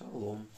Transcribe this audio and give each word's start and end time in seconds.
Шалом. 0.00 0.48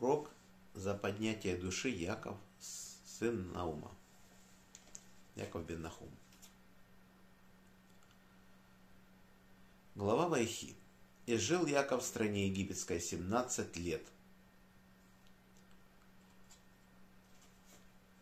Урок 0.00 0.30
за 0.72 0.94
поднятие 0.94 1.56
души 1.56 1.90
Яков, 1.90 2.38
сын 2.60 3.52
Наума. 3.52 3.90
Яков 5.36 5.66
бен 5.66 5.82
Нахум. 5.82 6.08
Глава 9.94 10.28
Вайхи. 10.28 10.74
И 11.26 11.36
жил 11.36 11.66
Яков 11.66 12.02
в 12.02 12.06
стране 12.06 12.48
египетской 12.48 13.00
17 13.00 13.76
лет. 13.76 14.06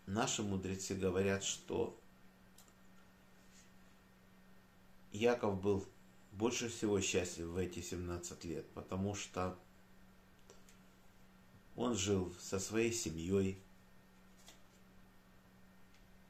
Наши 0.06 0.42
мудрецы 0.42 0.94
говорят, 0.94 1.44
что 1.44 1.96
Яков 5.12 5.60
был 5.60 5.86
больше 6.32 6.68
всего 6.68 7.00
счастлив 7.00 7.46
в 7.46 7.56
эти 7.56 7.80
17 7.80 8.44
лет, 8.44 8.66
потому 8.70 9.14
что 9.14 9.56
он 11.76 11.94
жил 11.94 12.34
со 12.40 12.58
своей 12.58 12.92
семьей, 12.92 13.58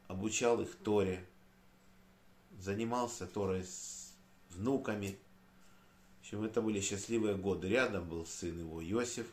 обучал 0.08 0.60
их 0.60 0.74
Торе, 0.76 1.24
занимался 2.58 3.26
Торой 3.26 3.64
с 3.64 4.14
внуками. 4.50 5.18
В 6.18 6.20
общем, 6.20 6.44
это 6.44 6.60
были 6.60 6.80
счастливые 6.80 7.36
годы. 7.36 7.68
Рядом 7.68 8.08
был 8.08 8.26
сын 8.26 8.58
его 8.58 8.82
Иосиф. 8.82 9.26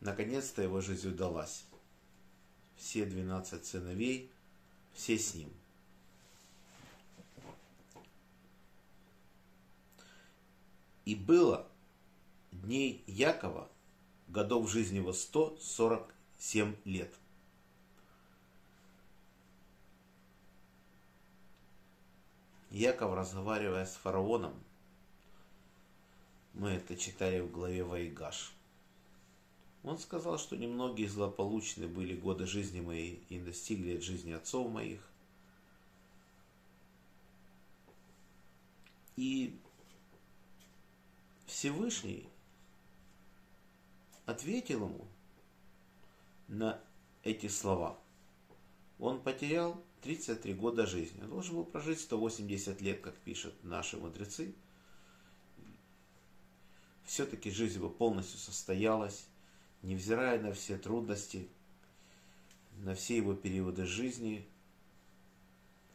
Наконец-то 0.00 0.62
его 0.62 0.80
жизнь 0.80 1.08
удалась. 1.08 1.64
Все 2.76 3.04
12 3.06 3.64
сыновей, 3.64 4.30
все 4.94 5.16
с 5.16 5.34
ним. 5.34 5.52
И 11.04 11.14
было 11.14 11.66
дней 12.52 13.02
Якова, 13.06 13.68
годов 14.28 14.70
жизни 14.70 14.96
его 14.96 15.12
147 15.12 16.76
лет. 16.84 17.12
Яков, 22.70 23.14
разговаривая 23.14 23.84
с 23.84 23.94
фараоном, 23.96 24.54
мы 26.54 26.70
это 26.70 26.96
читали 26.96 27.40
в 27.40 27.50
главе 27.50 27.84
Вайгаш. 27.84 28.52
Он 29.82 29.98
сказал, 29.98 30.38
что 30.38 30.56
немногие 30.56 31.08
злополучны 31.08 31.88
были 31.88 32.14
годы 32.14 32.46
жизни 32.46 32.80
моей 32.80 33.22
и 33.28 33.38
достигли 33.38 33.96
от 33.96 34.02
жизни 34.02 34.32
отцов 34.32 34.70
моих. 34.70 35.00
И 39.16 39.58
Всевышний 41.52 42.26
ответил 44.24 44.86
ему 44.86 45.06
на 46.48 46.80
эти 47.24 47.46
слова. 47.46 47.98
Он 48.98 49.20
потерял 49.20 49.84
33 50.00 50.54
года 50.54 50.86
жизни. 50.86 51.20
Он 51.20 51.28
должен 51.28 51.56
был 51.56 51.66
прожить 51.66 52.00
180 52.00 52.80
лет, 52.80 53.02
как 53.02 53.14
пишут 53.18 53.52
наши 53.64 53.98
мудрецы. 53.98 54.54
Все-таки 57.04 57.50
жизнь 57.50 57.74
его 57.74 57.90
полностью 57.90 58.38
состоялась, 58.38 59.26
невзирая 59.82 60.40
на 60.40 60.54
все 60.54 60.78
трудности, 60.78 61.48
на 62.78 62.94
все 62.94 63.18
его 63.18 63.34
периоды 63.34 63.84
жизни. 63.84 64.48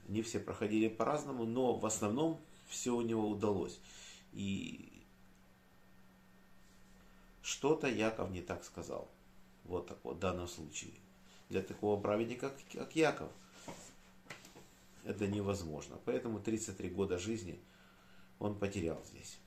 Они 0.08 0.22
все 0.22 0.40
проходили 0.40 0.88
по-разному, 0.88 1.46
но 1.46 1.76
в 1.76 1.86
основном 1.88 2.40
все 2.68 2.96
у 2.96 3.02
него 3.02 3.28
удалось. 3.28 3.80
И 4.34 4.97
что-то 7.48 7.88
Яков 7.88 8.30
не 8.32 8.42
так 8.42 8.66
сказал. 8.66 9.10
Вот 9.64 9.88
так 9.88 9.98
вот 10.04 10.18
в 10.18 10.20
данном 10.20 10.50
случае. 10.50 10.92
Для 11.48 11.62
такого 11.62 12.00
праведника, 12.00 12.52
как 12.74 12.94
Яков, 12.94 13.32
это 15.06 15.28
невозможно. 15.28 15.98
Поэтому 16.04 16.42
33 16.42 16.90
года 16.90 17.18
жизни 17.18 17.58
он 18.40 18.60
потерял 18.60 19.02
здесь. 19.06 19.40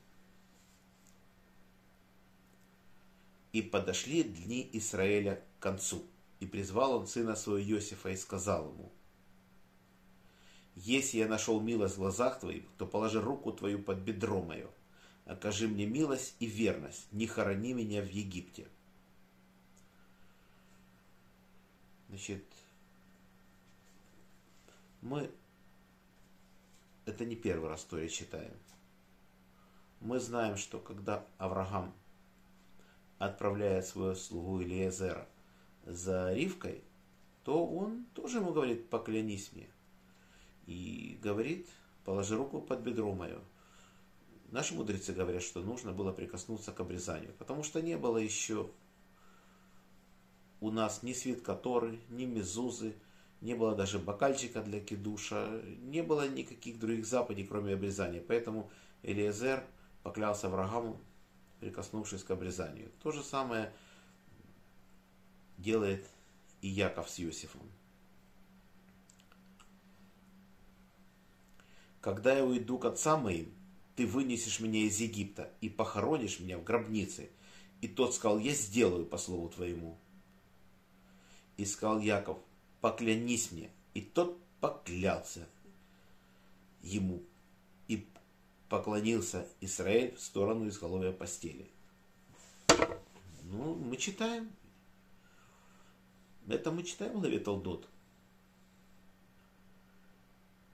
И 3.53 3.61
подошли 3.61 4.23
дни 4.23 4.67
Израиля 4.73 5.45
к 5.59 5.63
концу. 5.63 6.03
И 6.39 6.47
призвал 6.47 6.97
он 6.97 7.07
сына 7.07 7.37
своего 7.37 7.63
Иосифа 7.63 8.09
и 8.09 8.17
сказал 8.17 8.71
ему, 8.71 8.91
«Если 10.75 11.19
я 11.19 11.29
нашел 11.29 11.61
милость 11.61 11.97
в 11.97 11.99
глазах 11.99 12.41
твоих, 12.41 12.65
то 12.79 12.87
положи 12.87 13.21
руку 13.21 13.53
твою 13.53 13.83
под 13.83 13.99
бедро 13.99 14.41
мое, 14.41 14.71
окажи 15.31 15.69
мне 15.69 15.87
милость 15.87 16.35
и 16.41 16.47
верность, 16.47 17.07
не 17.13 17.29
хорони 17.29 17.73
меня 17.73 18.03
в 18.03 18.11
Египте. 18.11 18.67
Значит, 22.09 22.45
мы 25.01 25.31
это 27.07 27.25
не 27.25 27.37
первый 27.37 27.69
раз 27.69 27.85
то 27.85 28.05
читаем. 28.09 28.53
Мы 30.01 30.19
знаем, 30.19 30.57
что 30.57 30.81
когда 30.81 31.25
Авраам 31.39 31.95
отправляет 33.19 33.87
свою 33.87 34.17
слугу 34.17 34.61
Илиезера 34.61 35.29
за 35.85 36.33
Ривкой, 36.35 36.83
то 37.45 37.65
он 37.65 38.05
тоже 38.15 38.39
ему 38.39 38.53
говорит, 38.53 38.91
поклянись 38.91 39.53
мне. 39.53 39.69
И 40.67 41.21
говорит, 41.23 41.69
положи 42.05 42.37
руку 42.37 42.61
под 42.61 42.81
бедро 42.81 43.15
мое. 43.15 43.41
Наши 44.51 44.75
мудрецы 44.75 45.13
говорят, 45.13 45.43
что 45.43 45.61
нужно 45.61 45.93
было 45.93 46.13
прикоснуться 46.13 46.73
к 46.73 46.81
обрезанию, 46.81 47.33
потому 47.39 47.63
что 47.63 47.81
не 47.81 47.97
было 47.97 48.19
еще 48.19 48.69
у 50.61 50.71
нас 50.71 51.03
ни 51.03 51.13
свитка 51.13 51.55
Торы, 51.55 52.01
ни 52.11 52.25
мезузы, 52.25 52.95
не 53.41 53.55
было 53.55 53.75
даже 53.75 53.99
бокальчика 53.99 54.61
для 54.61 54.81
кидуша, 54.81 55.63
не 55.83 56.03
было 56.03 56.29
никаких 56.29 56.79
других 56.79 57.07
заповедей, 57.07 57.47
кроме 57.47 57.75
обрезания. 57.75 58.21
Поэтому 58.21 58.71
Элиезер 59.03 59.65
поклялся 60.03 60.49
врагам, 60.49 60.99
прикоснувшись 61.61 62.25
к 62.25 62.31
обрезанию. 62.31 62.91
То 63.03 63.13
же 63.13 63.23
самое 63.23 63.73
делает 65.57 66.07
и 66.61 66.69
Яков 66.69 67.09
с 67.09 67.21
Иосифом. 67.21 67.63
Когда 72.01 72.37
я 72.37 72.45
уйду 72.45 72.79
к 72.79 72.85
отцам 72.87 73.25
моим, 73.25 73.53
ты 74.01 74.07
вынесешь 74.07 74.61
меня 74.61 74.81
из 74.81 74.99
Египта 74.99 75.53
и 75.61 75.69
похоронишь 75.69 76.41
меня 76.41 76.57
в 76.57 76.65
гробнице. 76.65 77.29
И 77.83 77.87
тот 77.87 78.15
сказал, 78.15 78.39
я 78.39 78.55
сделаю 78.55 79.05
по 79.05 79.19
слову 79.19 79.51
твоему. 79.51 79.99
И 81.59 81.67
сказал 81.67 82.01
Яков, 82.01 82.39
поклянись 82.81 83.53
мне. 83.53 83.71
И 83.93 84.01
тот 84.01 84.43
поклялся 84.59 85.47
ему. 86.81 87.23
И 87.89 88.09
поклонился 88.71 89.47
Израиль 89.61 90.17
в 90.17 90.21
сторону 90.23 90.67
изголовья 90.69 91.13
постели. 91.13 91.71
Ну, 93.43 93.75
мы 93.75 93.99
читаем. 93.99 94.51
Это 96.49 96.71
мы 96.71 96.85
читаем 96.85 97.19
в 97.19 97.21
главе 97.21 97.39
Толдот. 97.39 97.87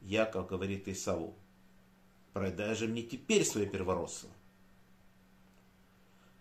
Яков 0.01 0.47
говорит 0.47 0.87
Исаву, 0.87 1.37
продай 2.37 2.75
же 2.75 2.87
мне 2.87 3.03
теперь 3.03 3.47
свое 3.47 3.67
первородство. 3.67 4.29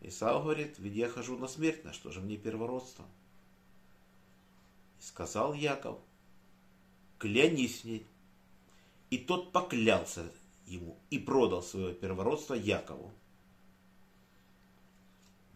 Исау 0.02 0.44
говорит, 0.44 0.78
ведь 0.78 0.94
я 0.94 1.08
хожу 1.08 1.38
на 1.38 1.48
смерть, 1.48 1.86
на 1.86 1.94
что 1.94 2.12
же 2.12 2.20
мне 2.20 2.36
первородство? 2.36 3.06
И 5.00 5.04
сказал 5.04 5.54
Яков, 5.54 5.98
клянись 7.18 7.86
мне. 7.86 8.04
И 9.10 9.18
тот 9.18 9.54
поклялся 9.54 10.30
ему 10.66 11.00
и 11.12 11.18
продал 11.18 11.64
свое 11.64 11.94
первородство 11.94 12.56
Якову. 12.56 13.14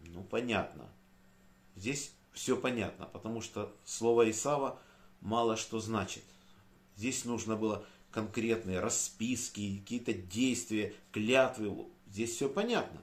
Ну, 0.06 0.24
понятно. 0.24 0.88
Здесь 1.76 2.14
все 2.32 2.56
понятно, 2.56 3.04
потому 3.04 3.42
что 3.42 3.76
слово 3.84 4.30
Исава 4.30 4.80
мало 5.20 5.58
что 5.58 5.80
значит. 5.80 6.24
Здесь 6.96 7.26
нужно 7.26 7.56
было 7.56 7.84
конкретные 8.10 8.80
расписки, 8.80 9.78
какие-то 9.78 10.12
действия, 10.12 10.94
клятвы. 11.12 11.86
Здесь 12.10 12.34
все 12.34 12.48
понятно. 12.48 13.00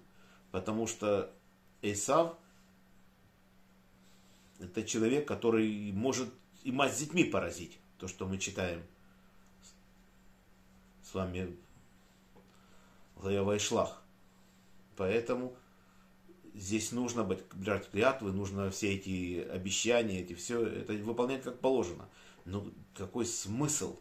Потому 0.52 0.88
что 0.88 1.34
Исав 1.82 2.38
это 4.60 4.84
человек, 4.84 5.28
который 5.28 5.92
может 5.92 6.34
и 6.64 6.72
мать 6.72 6.96
с 6.96 7.00
детьми 7.00 7.24
поразить. 7.24 7.78
То, 8.00 8.08
что 8.08 8.28
мы 8.28 8.38
читаем 8.38 8.84
с 11.04 11.14
вами 11.14 11.56
в 13.16 13.44
Вайшлах. 13.44 14.02
Поэтому 14.96 15.56
здесь 16.54 16.92
нужно 16.92 17.24
быть, 17.24 17.44
брать 17.54 17.90
клятвы, 17.90 18.32
нужно 18.32 18.70
все 18.72 18.96
эти 18.96 19.42
обещания, 19.42 20.22
эти 20.22 20.34
все, 20.34 20.66
это 20.66 20.94
выполнять 20.94 21.44
как 21.44 21.60
положено. 21.60 22.10
Но 22.46 22.68
какой 22.96 23.26
смысл 23.26 24.00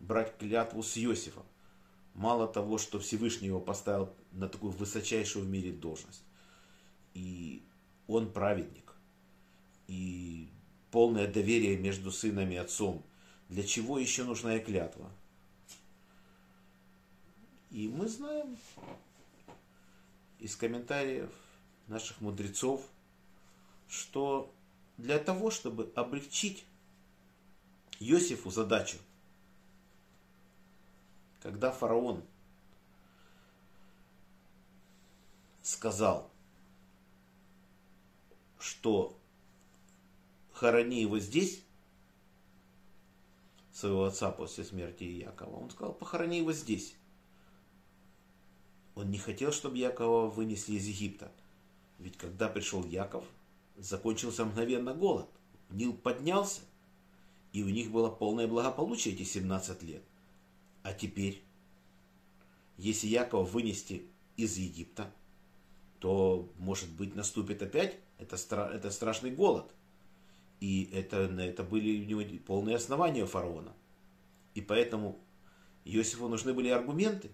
брать 0.00 0.36
клятву 0.38 0.82
с 0.82 0.96
Иосифа. 0.96 1.42
Мало 2.14 2.48
того, 2.48 2.78
что 2.78 2.98
Всевышний 2.98 3.48
его 3.48 3.60
поставил 3.60 4.12
на 4.32 4.48
такую 4.48 4.72
высочайшую 4.72 5.44
в 5.44 5.48
мире 5.48 5.72
должность. 5.72 6.22
И 7.14 7.62
он 8.06 8.32
праведник. 8.32 8.94
И 9.86 10.48
полное 10.90 11.26
доверие 11.26 11.76
между 11.76 12.10
сыном 12.10 12.50
и 12.50 12.56
отцом. 12.56 13.04
Для 13.48 13.62
чего 13.62 13.98
еще 13.98 14.24
нужна 14.24 14.56
и 14.56 14.60
клятва? 14.60 15.10
И 17.70 17.88
мы 17.88 18.08
знаем 18.08 18.56
из 20.38 20.56
комментариев 20.56 21.30
наших 21.86 22.20
мудрецов, 22.20 22.82
что 23.88 24.52
для 24.96 25.18
того, 25.18 25.50
чтобы 25.50 25.90
облегчить 25.94 26.64
Иосифу 28.00 28.50
задачу, 28.50 28.98
когда 31.48 31.70
фараон 31.70 32.22
сказал, 35.62 36.30
что 38.58 39.18
хорони 40.52 41.00
его 41.00 41.18
здесь, 41.18 41.64
своего 43.72 44.04
отца 44.04 44.30
после 44.30 44.62
смерти 44.62 45.04
Якова, 45.04 45.56
он 45.56 45.70
сказал, 45.70 45.94
похорони 45.94 46.36
его 46.36 46.52
здесь. 46.52 46.94
Он 48.94 49.10
не 49.10 49.16
хотел, 49.16 49.50
чтобы 49.50 49.78
Якова 49.78 50.28
вынесли 50.28 50.74
из 50.74 50.84
Египта. 50.86 51.32
Ведь 51.98 52.18
когда 52.18 52.48
пришел 52.48 52.84
Яков, 52.84 53.24
закончился 53.78 54.44
мгновенно 54.44 54.92
голод. 54.92 55.30
Нил 55.70 55.94
поднялся, 55.94 56.60
и 57.54 57.62
у 57.62 57.70
них 57.70 57.90
было 57.90 58.10
полное 58.10 58.46
благополучие 58.46 59.14
эти 59.14 59.22
17 59.22 59.82
лет. 59.84 60.02
А 60.88 60.94
теперь, 60.94 61.42
если 62.78 63.08
Якова 63.08 63.44
вынести 63.44 64.06
из 64.38 64.56
Египта, 64.56 65.12
то, 65.98 66.50
может 66.56 66.88
быть, 66.88 67.14
наступит 67.14 67.60
опять 67.62 67.98
это, 68.16 68.36
это 68.72 68.90
страшный 68.90 69.30
голод. 69.30 69.70
И 70.60 70.88
это, 70.94 71.18
это 71.18 71.62
были 71.62 72.02
у 72.02 72.06
него 72.06 72.38
полные 72.46 72.76
основания 72.76 73.24
у 73.24 73.26
фараона. 73.26 73.74
И 74.54 74.62
поэтому 74.62 75.18
Иосифу 75.84 76.26
нужны 76.26 76.54
были 76.54 76.70
аргументы. 76.70 77.32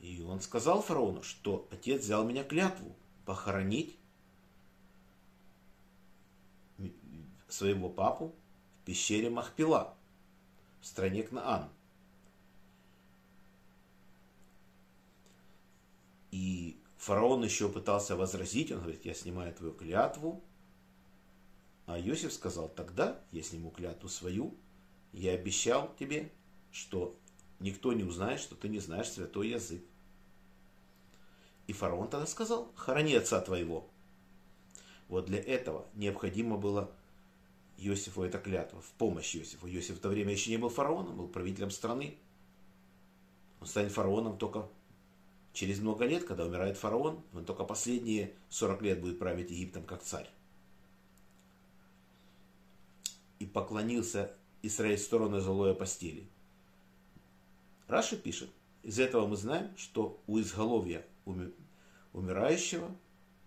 И 0.00 0.22
он 0.22 0.40
сказал 0.40 0.80
фараону, 0.80 1.22
что 1.22 1.68
отец 1.70 2.04
взял 2.04 2.24
меня 2.24 2.42
клятву 2.42 2.96
похоронить 3.26 3.98
своего 7.48 7.90
папу 7.90 8.34
в 8.80 8.86
пещере 8.86 9.28
Махпила 9.28 9.94
в 10.80 10.86
стране 10.86 11.22
Кнаан. 11.22 11.68
И 16.30 16.78
фараон 17.00 17.42
еще 17.42 17.70
пытался 17.70 18.14
возразить, 18.14 18.70
он 18.70 18.80
говорит, 18.80 19.06
я 19.06 19.14
снимаю 19.14 19.54
твою 19.54 19.72
клятву. 19.72 20.44
А 21.86 21.98
Иосиф 21.98 22.32
сказал, 22.32 22.68
тогда 22.68 23.18
я 23.32 23.42
сниму 23.42 23.70
клятву 23.70 24.08
свою, 24.08 24.54
я 25.12 25.32
обещал 25.32 25.92
тебе, 25.98 26.30
что 26.70 27.16
никто 27.58 27.94
не 27.94 28.04
узнает, 28.04 28.38
что 28.38 28.54
ты 28.54 28.68
не 28.68 28.78
знаешь 28.78 29.08
святой 29.08 29.48
язык. 29.48 29.82
И 31.66 31.72
фараон 31.72 32.10
тогда 32.10 32.26
сказал, 32.26 32.70
храни 32.76 33.14
отца 33.14 33.40
твоего. 33.40 33.88
Вот 35.08 35.24
для 35.24 35.38
этого 35.38 35.86
необходимо 35.94 36.58
было 36.58 36.92
Иосифу 37.78 38.22
эта 38.24 38.38
клятва, 38.38 38.82
в 38.82 38.90
помощь 38.92 39.34
Иосифу. 39.34 39.66
Иосиф 39.66 39.96
в 39.96 40.00
то 40.00 40.10
время 40.10 40.32
еще 40.32 40.50
не 40.50 40.58
был 40.58 40.68
фараоном, 40.68 41.16
был 41.16 41.28
правителем 41.28 41.70
страны. 41.70 42.18
Он 43.58 43.66
станет 43.66 43.90
фараоном 43.90 44.36
только 44.36 44.68
через 45.52 45.80
много 45.80 46.04
лет, 46.04 46.24
когда 46.24 46.44
умирает 46.44 46.76
фараон. 46.76 47.22
Он 47.34 47.44
только 47.44 47.64
последние 47.64 48.32
40 48.50 48.82
лет 48.82 49.00
будет 49.00 49.18
править 49.18 49.50
Египтом 49.50 49.84
как 49.84 50.02
царь. 50.02 50.28
И 53.38 53.46
поклонился 53.46 54.32
Израиль 54.62 54.98
в 54.98 55.02
сторону 55.02 55.40
золоя 55.40 55.74
постели. 55.74 56.26
Раши 57.88 58.16
пишет, 58.16 58.50
из 58.82 58.98
этого 58.98 59.26
мы 59.26 59.36
знаем, 59.36 59.76
что 59.76 60.22
у 60.26 60.38
изголовья 60.38 61.04
умирающего 62.12 62.94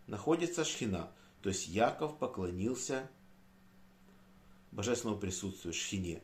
находится 0.08 0.66
шхина. 0.66 1.12
То 1.42 1.50
есть 1.50 1.68
Яков 1.68 2.18
поклонился 2.18 3.10
божественному 4.72 5.20
присутствию, 5.20 5.74
шхине. 5.74 6.22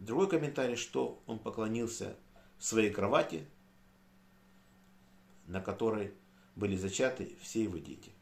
Другой 0.00 0.28
комментарий, 0.28 0.76
что 0.76 1.22
он 1.26 1.38
поклонился 1.38 2.16
своей 2.58 2.90
кровати, 2.90 3.46
на 5.46 5.60
которой 5.60 6.12
были 6.56 6.76
зачаты 6.76 7.36
все 7.40 7.64
его 7.64 7.78
дети. 7.78 8.12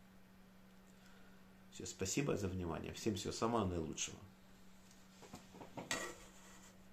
Все, 1.72 1.86
спасибо 1.86 2.36
за 2.36 2.48
внимание. 2.48 2.92
Всем 2.92 3.14
всего 3.16 3.32
самого 3.32 3.66
наилучшего. 3.66 4.18